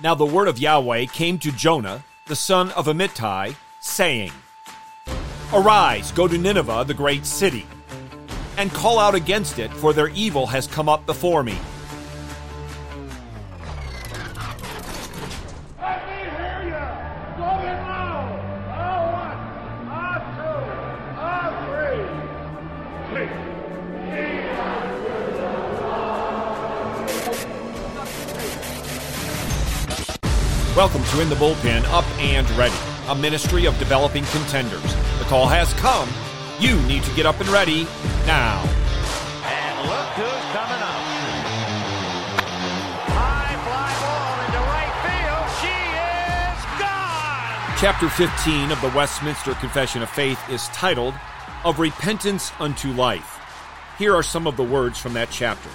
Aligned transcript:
Now 0.00 0.14
the 0.14 0.24
word 0.24 0.46
of 0.46 0.60
Yahweh 0.60 1.06
came 1.06 1.38
to 1.40 1.50
Jonah, 1.50 2.04
the 2.26 2.36
son 2.36 2.70
of 2.72 2.86
Amittai, 2.86 3.56
saying, 3.80 4.30
Arise, 5.52 6.12
go 6.12 6.28
to 6.28 6.38
Nineveh, 6.38 6.84
the 6.86 6.94
great 6.94 7.26
city, 7.26 7.66
and 8.56 8.72
call 8.72 9.00
out 9.00 9.16
against 9.16 9.58
it, 9.58 9.72
for 9.72 9.92
their 9.92 10.08
evil 10.10 10.46
has 10.46 10.68
come 10.68 10.88
up 10.88 11.04
before 11.04 11.42
me. 11.42 11.58
Welcome 30.78 31.02
to 31.06 31.20
In 31.20 31.28
the 31.28 31.34
Bullpen 31.34 31.82
Up 31.86 32.04
and 32.20 32.48
Ready, 32.52 32.76
a 33.08 33.14
ministry 33.16 33.66
of 33.66 33.76
developing 33.80 34.22
contenders. 34.26 34.94
The 35.18 35.24
call 35.24 35.48
has 35.48 35.74
come. 35.74 36.08
You 36.60 36.80
need 36.82 37.02
to 37.02 37.12
get 37.16 37.26
up 37.26 37.40
and 37.40 37.48
ready 37.48 37.82
now. 38.28 38.62
And 39.42 39.88
look 39.88 40.06
who's 40.14 40.44
coming 40.54 40.78
up. 40.78 41.02
High 43.10 43.58
fly 43.66 43.90
ball 44.06 44.38
into 44.46 44.62
right 44.70 44.94
field. 45.02 45.50
She 45.58 45.74
is 46.46 46.62
gone. 46.78 47.74
Chapter 47.80 48.08
15 48.08 48.70
of 48.70 48.80
the 48.80 48.96
Westminster 48.96 49.54
Confession 49.54 50.02
of 50.02 50.10
Faith 50.10 50.38
is 50.48 50.68
titled, 50.68 51.14
Of 51.64 51.80
Repentance 51.80 52.52
unto 52.60 52.92
Life. 52.92 53.40
Here 53.98 54.14
are 54.14 54.22
some 54.22 54.46
of 54.46 54.56
the 54.56 54.62
words 54.62 54.96
from 54.96 55.14
that 55.14 55.30
chapter. 55.32 55.70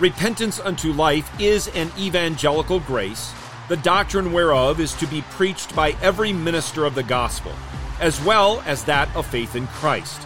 Repentance 0.00 0.60
unto 0.60 0.94
life 0.94 1.30
is 1.38 1.68
an 1.68 1.90
evangelical 1.98 2.80
grace, 2.80 3.34
the 3.68 3.76
doctrine 3.78 4.32
whereof 4.32 4.78
is 4.78 4.92
to 4.94 5.06
be 5.06 5.22
preached 5.30 5.74
by 5.74 5.92
every 6.02 6.32
minister 6.32 6.84
of 6.84 6.94
the 6.94 7.02
gospel, 7.02 7.52
as 7.98 8.22
well 8.22 8.62
as 8.66 8.84
that 8.84 9.14
of 9.16 9.26
faith 9.26 9.56
in 9.56 9.66
Christ. 9.68 10.20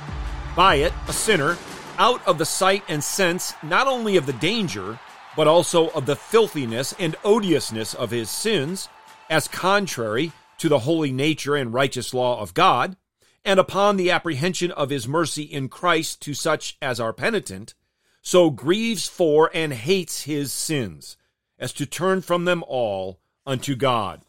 By 0.56 0.76
it, 0.76 0.92
a 1.06 1.12
sinner, 1.12 1.56
out 1.98 2.26
of 2.26 2.38
the 2.38 2.44
sight 2.44 2.82
and 2.88 3.02
sense 3.02 3.54
not 3.62 3.86
only 3.86 4.16
of 4.16 4.26
the 4.26 4.32
danger, 4.32 4.98
but 5.36 5.46
also 5.46 5.88
of 5.90 6.06
the 6.06 6.16
filthiness 6.16 6.94
and 6.98 7.14
odiousness 7.24 7.94
of 7.94 8.10
his 8.10 8.28
sins, 8.28 8.88
as 9.30 9.46
contrary 9.46 10.32
to 10.58 10.68
the 10.68 10.80
holy 10.80 11.12
nature 11.12 11.54
and 11.54 11.72
righteous 11.72 12.12
law 12.12 12.40
of 12.40 12.54
God, 12.54 12.96
and 13.44 13.60
upon 13.60 13.96
the 13.96 14.10
apprehension 14.10 14.72
of 14.72 14.90
his 14.90 15.06
mercy 15.06 15.44
in 15.44 15.68
Christ 15.68 16.20
to 16.22 16.34
such 16.34 16.76
as 16.82 16.98
are 16.98 17.12
penitent, 17.12 17.74
so 18.20 18.50
grieves 18.50 19.08
for 19.08 19.48
and 19.54 19.72
hates 19.72 20.22
his 20.22 20.52
sins, 20.52 21.16
as 21.56 21.72
to 21.74 21.86
turn 21.86 22.20
from 22.20 22.44
them 22.44 22.64
all 22.66 23.20
unto 23.48 23.74
God, 23.74 24.20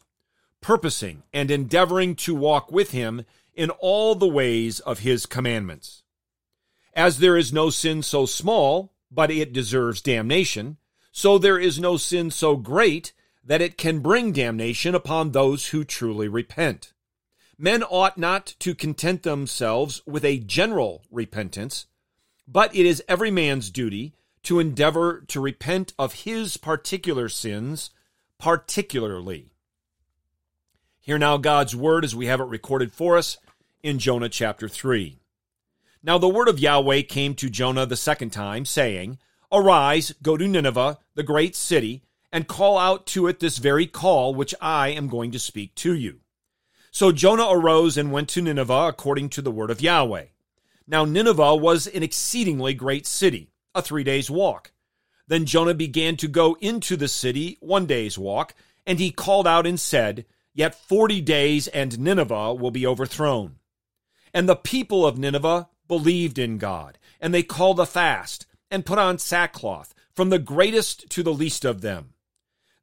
purposing 0.62 1.22
and 1.32 1.50
endeavoring 1.50 2.16
to 2.16 2.34
walk 2.34 2.72
with 2.72 2.90
him 2.90 3.26
in 3.54 3.70
all 3.70 4.14
the 4.14 4.26
ways 4.26 4.80
of 4.80 5.00
his 5.00 5.26
commandments. 5.26 6.02
As 6.94 7.18
there 7.18 7.36
is 7.36 7.52
no 7.52 7.68
sin 7.70 8.02
so 8.02 8.24
small, 8.26 8.94
but 9.10 9.30
it 9.30 9.52
deserves 9.52 10.00
damnation, 10.00 10.78
so 11.12 11.36
there 11.36 11.58
is 11.58 11.78
no 11.78 11.96
sin 11.96 12.30
so 12.30 12.56
great 12.56 13.12
that 13.44 13.60
it 13.60 13.76
can 13.76 14.00
bring 14.00 14.32
damnation 14.32 14.94
upon 14.94 15.30
those 15.30 15.68
who 15.68 15.84
truly 15.84 16.26
repent. 16.26 16.92
Men 17.58 17.82
ought 17.82 18.16
not 18.16 18.54
to 18.60 18.74
content 18.74 19.22
themselves 19.22 20.00
with 20.06 20.24
a 20.24 20.38
general 20.38 21.04
repentance, 21.10 21.86
but 22.48 22.74
it 22.74 22.86
is 22.86 23.02
every 23.06 23.30
man's 23.30 23.70
duty 23.70 24.14
to 24.44 24.58
endeavor 24.58 25.24
to 25.28 25.40
repent 25.40 25.92
of 25.98 26.24
his 26.24 26.56
particular 26.56 27.28
sins 27.28 27.90
particularly. 28.40 29.52
Hear 30.98 31.18
now 31.18 31.36
God's 31.36 31.76
word 31.76 32.04
as 32.04 32.16
we 32.16 32.26
have 32.26 32.40
it 32.40 32.44
recorded 32.44 32.92
for 32.92 33.16
us 33.16 33.36
in 33.82 33.98
Jonah 33.98 34.28
chapter 34.28 34.68
3. 34.68 35.18
Now 36.02 36.18
the 36.18 36.28
word 36.28 36.48
of 36.48 36.58
Yahweh 36.58 37.02
came 37.02 37.34
to 37.34 37.50
Jonah 37.50 37.84
the 37.84 37.96
second 37.96 38.30
time, 38.30 38.64
saying, 38.64 39.18
Arise, 39.52 40.14
go 40.22 40.36
to 40.36 40.48
Nineveh, 40.48 40.98
the 41.14 41.22
great 41.22 41.54
city, 41.54 42.02
and 42.32 42.48
call 42.48 42.78
out 42.78 43.06
to 43.08 43.26
it 43.26 43.40
this 43.40 43.58
very 43.58 43.86
call 43.86 44.34
which 44.34 44.54
I 44.60 44.88
am 44.88 45.08
going 45.08 45.32
to 45.32 45.38
speak 45.38 45.74
to 45.76 45.94
you. 45.94 46.20
So 46.90 47.12
Jonah 47.12 47.48
arose 47.50 47.96
and 47.96 48.10
went 48.10 48.30
to 48.30 48.42
Nineveh 48.42 48.88
according 48.88 49.28
to 49.30 49.42
the 49.42 49.50
word 49.50 49.70
of 49.70 49.82
Yahweh. 49.82 50.26
Now 50.86 51.04
Nineveh 51.04 51.56
was 51.56 51.86
an 51.86 52.02
exceedingly 52.02 52.72
great 52.72 53.06
city, 53.06 53.50
a 53.74 53.82
three 53.82 54.04
days' 54.04 54.30
walk. 54.30 54.72
Then 55.30 55.46
Jonah 55.46 55.74
began 55.74 56.16
to 56.16 56.26
go 56.26 56.56
into 56.60 56.96
the 56.96 57.06
city 57.06 57.56
one 57.60 57.86
day's 57.86 58.18
walk, 58.18 58.52
and 58.84 58.98
he 58.98 59.12
called 59.12 59.46
out 59.46 59.64
and 59.64 59.78
said, 59.78 60.24
Yet 60.52 60.74
forty 60.74 61.20
days 61.20 61.68
and 61.68 62.00
Nineveh 62.00 62.54
will 62.54 62.72
be 62.72 62.84
overthrown. 62.84 63.60
And 64.34 64.48
the 64.48 64.56
people 64.56 65.06
of 65.06 65.18
Nineveh 65.18 65.68
believed 65.86 66.36
in 66.36 66.58
God, 66.58 66.98
and 67.20 67.32
they 67.32 67.44
called 67.44 67.78
a 67.78 67.86
fast, 67.86 68.46
and 68.72 68.84
put 68.84 68.98
on 68.98 69.18
sackcloth, 69.18 69.94
from 70.12 70.30
the 70.30 70.40
greatest 70.40 71.08
to 71.10 71.22
the 71.22 71.32
least 71.32 71.64
of 71.64 71.80
them. 71.80 72.14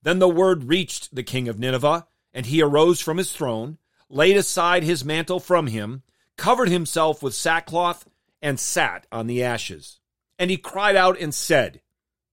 Then 0.02 0.20
the 0.20 0.30
word 0.30 0.70
reached 0.70 1.14
the 1.14 1.24
king 1.24 1.50
of 1.50 1.60
Nineveh, 1.60 2.08
and 2.34 2.46
he 2.46 2.62
arose 2.62 3.02
from 3.02 3.18
his 3.18 3.34
throne, 3.34 3.78
laid 4.10 4.38
aside 4.38 4.84
his 4.84 5.04
mantle 5.04 5.42
from 5.42 5.68
him, 5.68 6.02
covered 6.38 6.70
himself 6.70 7.22
with 7.22 7.34
sackcloth, 7.34 8.08
and 8.42 8.58
sat 8.58 9.06
on 9.12 9.28
the 9.28 9.44
ashes. 9.44 10.00
And 10.40 10.50
he 10.50 10.56
cried 10.56 10.96
out 10.96 11.20
and 11.20 11.36
said, 11.36 11.82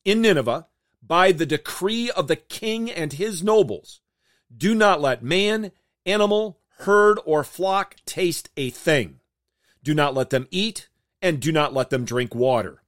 In 0.05 0.21
Nineveh, 0.21 0.67
by 1.03 1.33
the 1.33 1.47
decree 1.47 2.11
of 2.11 2.29
the 2.29 2.37
king 2.37 2.91
and 2.91 3.13
his 3.13 3.43
nobles, 3.43 4.01
do 4.55 4.75
not 4.75 5.01
let 5.01 5.23
man, 5.23 5.73
animal, 6.05 6.61
herd, 6.81 7.19
or 7.25 7.43
flock 7.43 7.97
taste 8.05 8.51
a 8.57 8.69
thing. 8.69 9.21
Do 9.83 9.95
not 9.95 10.15
let 10.15 10.31
them 10.31 10.47
eat, 10.51 10.89
and 11.23 11.41
do 11.41 11.51
not 11.53 11.73
let 11.73 11.89
them 11.89 12.05
drink 12.05 12.35
water. 12.35 12.83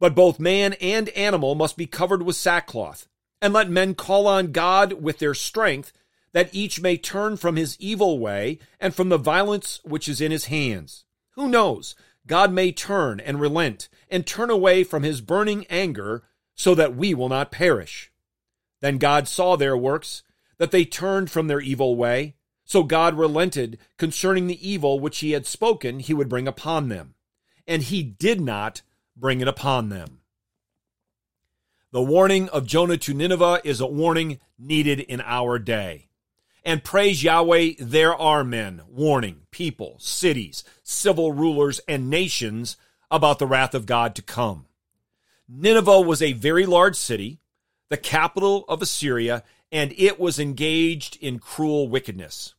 But 0.00 0.16
both 0.16 0.40
man 0.40 0.72
and 0.74 1.08
animal 1.10 1.54
must 1.54 1.76
be 1.76 1.86
covered 1.86 2.22
with 2.22 2.34
sackcloth, 2.34 3.06
and 3.40 3.52
let 3.52 3.70
men 3.70 3.94
call 3.94 4.26
on 4.26 4.50
God 4.50 4.94
with 4.94 5.18
their 5.18 5.34
strength, 5.34 5.92
that 6.32 6.52
each 6.52 6.80
may 6.80 6.96
turn 6.96 7.36
from 7.36 7.54
his 7.54 7.76
evil 7.78 8.18
way 8.18 8.58
and 8.80 8.94
from 8.94 9.10
the 9.10 9.18
violence 9.18 9.80
which 9.84 10.08
is 10.08 10.20
in 10.20 10.32
his 10.32 10.46
hands. 10.46 11.04
Who 11.34 11.48
knows? 11.48 11.94
God 12.26 12.52
may 12.52 12.72
turn 12.72 13.20
and 13.20 13.40
relent 13.40 13.88
and 14.10 14.26
turn 14.26 14.50
away 14.50 14.82
from 14.84 15.02
his 15.02 15.20
burning 15.20 15.66
anger 15.68 16.24
so 16.54 16.74
that 16.74 16.96
we 16.96 17.14
will 17.14 17.28
not 17.28 17.50
perish. 17.50 18.10
Then 18.80 18.98
God 18.98 19.28
saw 19.28 19.56
their 19.56 19.76
works, 19.76 20.22
that 20.58 20.70
they 20.70 20.84
turned 20.84 21.30
from 21.30 21.46
their 21.46 21.60
evil 21.60 21.96
way. 21.96 22.34
So 22.64 22.82
God 22.82 23.14
relented 23.14 23.78
concerning 23.98 24.46
the 24.46 24.68
evil 24.68 25.00
which 25.00 25.18
he 25.18 25.32
had 25.32 25.46
spoken 25.46 25.98
he 25.98 26.14
would 26.14 26.28
bring 26.28 26.48
upon 26.48 26.88
them. 26.88 27.14
And 27.66 27.82
he 27.82 28.02
did 28.02 28.40
not 28.40 28.82
bring 29.16 29.40
it 29.40 29.48
upon 29.48 29.88
them. 29.88 30.20
The 31.92 32.02
warning 32.02 32.48
of 32.48 32.66
Jonah 32.66 32.96
to 32.96 33.12
Nineveh 33.12 33.60
is 33.64 33.80
a 33.80 33.86
warning 33.86 34.40
needed 34.58 35.00
in 35.00 35.20
our 35.20 35.58
day. 35.58 36.08
And 36.64 36.84
praise 36.84 37.22
Yahweh, 37.22 37.72
there 37.78 38.14
are 38.14 38.44
men 38.44 38.82
warning 38.88 39.42
people, 39.50 39.96
cities, 39.98 40.64
civil 40.82 41.32
rulers, 41.32 41.80
and 41.86 42.08
nations 42.08 42.76
about 43.10 43.38
the 43.38 43.46
wrath 43.46 43.74
of 43.74 43.84
God 43.84 44.14
to 44.14 44.22
come. 44.22 44.66
Nineveh 45.54 46.00
was 46.00 46.22
a 46.22 46.32
very 46.32 46.64
large 46.64 46.96
city, 46.96 47.38
the 47.90 47.98
capital 47.98 48.64
of 48.68 48.80
Assyria, 48.80 49.44
and 49.70 49.92
it 49.98 50.18
was 50.18 50.38
engaged 50.38 51.18
in 51.20 51.38
cruel 51.38 51.88
wickedness, 51.88 52.54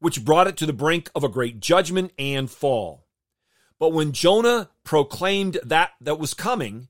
which 0.00 0.24
brought 0.24 0.48
it 0.48 0.56
to 0.56 0.66
the 0.66 0.72
brink 0.72 1.08
of 1.14 1.22
a 1.22 1.28
great 1.28 1.60
judgment 1.60 2.12
and 2.18 2.50
fall. 2.50 3.06
But 3.78 3.92
when 3.92 4.10
Jonah 4.10 4.70
proclaimed 4.82 5.58
that 5.62 5.92
that 6.00 6.18
was 6.18 6.34
coming, 6.34 6.88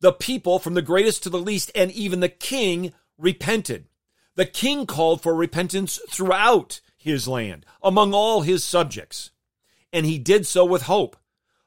the 0.00 0.12
people 0.12 0.58
from 0.58 0.74
the 0.74 0.82
greatest 0.82 1.22
to 1.22 1.30
the 1.30 1.38
least 1.38 1.70
and 1.74 1.90
even 1.92 2.20
the 2.20 2.28
king 2.28 2.92
repented. 3.16 3.86
The 4.34 4.44
king 4.44 4.84
called 4.84 5.22
for 5.22 5.34
repentance 5.34 5.98
throughout 6.10 6.82
his 6.98 7.26
land, 7.26 7.64
among 7.82 8.12
all 8.12 8.42
his 8.42 8.62
subjects. 8.64 9.30
And 9.94 10.04
he 10.04 10.18
did 10.18 10.46
so 10.46 10.62
with 10.66 10.82
hope, 10.82 11.16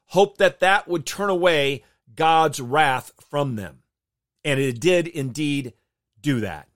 hope 0.06 0.38
that 0.38 0.60
that 0.60 0.86
would 0.86 1.04
turn 1.04 1.30
away 1.30 1.82
God's 2.16 2.60
wrath 2.60 3.12
from 3.30 3.56
them. 3.56 3.80
And 4.44 4.60
it 4.60 4.80
did 4.80 5.08
indeed 5.08 5.72
do 6.20 6.40
that. 6.40 6.68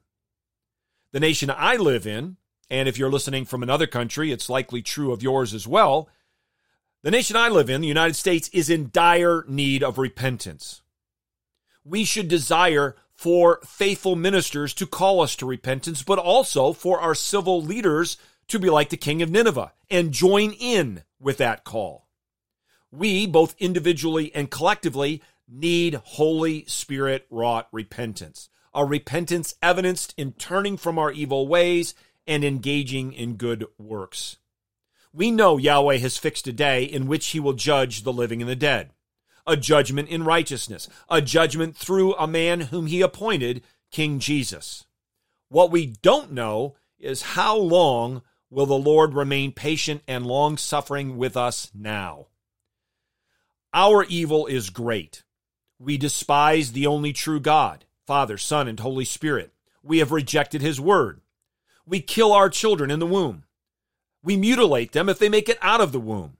The 1.12 1.20
nation 1.20 1.50
I 1.54 1.76
live 1.76 2.06
in, 2.06 2.36
and 2.70 2.88
if 2.88 2.98
you're 2.98 3.10
listening 3.10 3.44
from 3.44 3.62
another 3.62 3.86
country, 3.86 4.30
it's 4.30 4.50
likely 4.50 4.82
true 4.82 5.12
of 5.12 5.22
yours 5.22 5.54
as 5.54 5.66
well. 5.66 6.08
The 7.02 7.10
nation 7.10 7.36
I 7.36 7.48
live 7.48 7.70
in, 7.70 7.80
the 7.80 7.88
United 7.88 8.14
States, 8.14 8.48
is 8.48 8.68
in 8.68 8.90
dire 8.92 9.44
need 9.48 9.82
of 9.82 9.98
repentance. 9.98 10.82
We 11.84 12.04
should 12.04 12.28
desire 12.28 12.96
for 13.14 13.60
faithful 13.64 14.16
ministers 14.16 14.74
to 14.74 14.86
call 14.86 15.20
us 15.20 15.34
to 15.36 15.46
repentance, 15.46 16.02
but 16.02 16.18
also 16.18 16.72
for 16.72 17.00
our 17.00 17.14
civil 17.14 17.62
leaders 17.62 18.16
to 18.48 18.58
be 18.58 18.70
like 18.70 18.90
the 18.90 18.96
king 18.96 19.22
of 19.22 19.30
Nineveh 19.30 19.72
and 19.90 20.12
join 20.12 20.52
in 20.52 21.02
with 21.20 21.38
that 21.38 21.64
call. 21.64 22.07
We, 22.90 23.26
both 23.26 23.54
individually 23.58 24.32
and 24.34 24.50
collectively, 24.50 25.22
need 25.48 25.94
Holy 25.94 26.64
Spirit 26.66 27.26
wrought 27.30 27.68
repentance, 27.72 28.48
a 28.74 28.84
repentance 28.84 29.54
evidenced 29.62 30.14
in 30.16 30.32
turning 30.32 30.76
from 30.76 30.98
our 30.98 31.12
evil 31.12 31.46
ways 31.46 31.94
and 32.26 32.44
engaging 32.44 33.12
in 33.12 33.36
good 33.36 33.66
works. 33.78 34.36
We 35.12 35.30
know 35.30 35.56
Yahweh 35.56 35.98
has 35.98 36.18
fixed 36.18 36.46
a 36.46 36.52
day 36.52 36.84
in 36.84 37.08
which 37.08 37.28
he 37.28 37.40
will 37.40 37.54
judge 37.54 38.02
the 38.02 38.12
living 38.12 38.42
and 38.42 38.48
the 38.48 38.56
dead, 38.56 38.90
a 39.46 39.56
judgment 39.56 40.10
in 40.10 40.24
righteousness, 40.24 40.88
a 41.08 41.22
judgment 41.22 41.76
through 41.76 42.14
a 42.14 42.26
man 42.26 42.60
whom 42.60 42.86
he 42.86 43.00
appointed, 43.00 43.62
King 43.90 44.18
Jesus. 44.18 44.84
What 45.48 45.70
we 45.70 45.86
don't 45.86 46.32
know 46.32 46.76
is 46.98 47.22
how 47.22 47.56
long 47.56 48.22
will 48.50 48.66
the 48.66 48.74
Lord 48.74 49.14
remain 49.14 49.52
patient 49.52 50.02
and 50.06 50.26
long 50.26 50.56
suffering 50.56 51.16
with 51.16 51.36
us 51.36 51.70
now. 51.74 52.26
Our 53.74 54.04
evil 54.04 54.46
is 54.46 54.70
great. 54.70 55.22
We 55.78 55.98
despise 55.98 56.72
the 56.72 56.86
only 56.86 57.12
true 57.12 57.40
God, 57.40 57.84
Father, 58.06 58.38
Son, 58.38 58.66
and 58.66 58.80
Holy 58.80 59.04
Spirit. 59.04 59.52
We 59.82 59.98
have 59.98 60.10
rejected 60.10 60.62
his 60.62 60.80
word. 60.80 61.20
We 61.86 62.00
kill 62.00 62.32
our 62.32 62.48
children 62.48 62.90
in 62.90 62.98
the 62.98 63.06
womb. 63.06 63.44
We 64.22 64.36
mutilate 64.36 64.92
them 64.92 65.08
if 65.08 65.18
they 65.18 65.28
make 65.28 65.48
it 65.48 65.58
out 65.62 65.80
of 65.80 65.92
the 65.92 66.00
womb. 66.00 66.38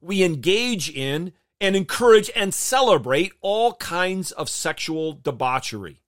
We 0.00 0.22
engage 0.22 0.88
in 0.88 1.32
and 1.60 1.76
encourage 1.76 2.30
and 2.34 2.54
celebrate 2.54 3.32
all 3.40 3.74
kinds 3.74 4.32
of 4.32 4.48
sexual 4.48 5.12
debauchery. 5.12 6.00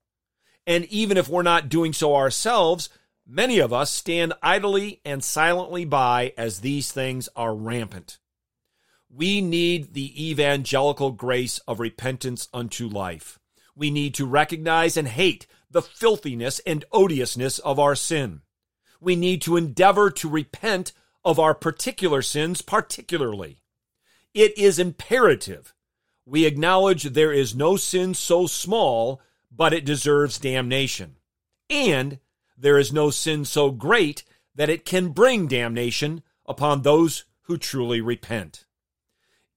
And 0.67 0.87
even 0.87 1.17
if 1.17 1.29
we're 1.29 1.43
not 1.43 1.69
doing 1.69 1.93
so 1.93 2.15
ourselves, 2.15 2.89
many 3.27 3.59
of 3.59 3.73
us 3.73 3.91
stand 3.91 4.33
idly 4.43 5.01
and 5.05 5.23
silently 5.23 5.85
by 5.85 6.33
as 6.39 6.61
these 6.61 6.91
things 6.91 7.29
are 7.37 7.55
rampant. 7.55 8.19
We 9.15 9.41
need 9.41 9.93
the 9.93 10.31
evangelical 10.31 11.13
grace 11.13 11.59
of 11.69 11.79
repentance 11.79 12.49
unto 12.53 12.89
life. 12.89 13.39
We 13.77 13.91
need 13.91 14.15
to 14.15 14.27
recognize 14.27 14.97
and 14.97 15.09
hate 15.09 15.47
the 15.71 15.83
filthiness 15.83 16.61
and 16.67 16.85
odiousness 16.93 17.59
of 17.61 17.79
our 17.79 17.95
sin 17.95 18.43
we 19.03 19.17
need 19.17 19.43
to 19.43 19.57
endeavor 19.57 20.11
to 20.11 20.29
repent 20.29 20.93
of 21.25 21.39
our 21.39 21.55
particular 21.55 22.23
sins, 22.23 22.63
particularly. 22.63 23.61
It 24.33 24.57
is 24.57 24.79
imperative 24.79 25.75
we 26.25 26.47
acknowledge 26.47 27.03
there 27.03 27.33
is 27.33 27.53
no 27.53 27.77
sin 27.77 28.15
so 28.15 28.47
small, 28.47 29.21
but 29.51 29.73
it 29.73 29.85
deserves 29.85 30.39
damnation. 30.39 31.17
And 31.69 32.21
there 32.57 32.79
is 32.79 32.93
no 32.93 33.11
sin 33.11 33.45
so 33.45 33.73
great 33.73 34.23
that 34.55 34.71
it 34.71 34.85
can 34.85 35.09
bring 35.09 35.49
damnation 35.49 36.23
upon 36.47 36.83
those 36.83 37.25
who 37.43 37.59
truly 37.59 38.01
repent. 38.01 38.67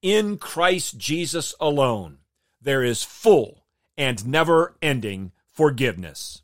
In 0.06 0.38
Christ 0.38 1.00
Jesus 1.00 1.56
alone, 1.60 2.20
there 2.62 2.84
is 2.84 3.02
full 3.02 3.66
and 3.98 4.24
never 4.28 4.76
ending 4.80 5.32
forgiveness. 5.52 6.44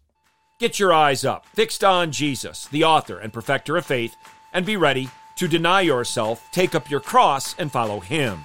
Get 0.59 0.79
your 0.79 0.91
eyes 0.91 1.23
up, 1.23 1.45
fixed 1.53 1.83
on 1.83 2.11
Jesus, 2.11 2.65
the 2.65 2.83
author 2.83 3.19
and 3.19 3.31
perfecter 3.31 3.77
of 3.77 3.85
faith, 3.85 4.15
and 4.51 4.65
be 4.65 4.77
ready 4.77 5.11
to 5.35 5.47
deny 5.47 5.81
yourself, 5.81 6.43
take 6.51 6.73
up 6.73 6.89
your 6.89 7.01
cross, 7.01 7.53
and 7.59 7.71
follow 7.71 7.99
him. 7.99 8.39